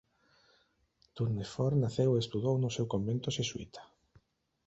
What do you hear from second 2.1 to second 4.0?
e estudou no seu convento xesuíta.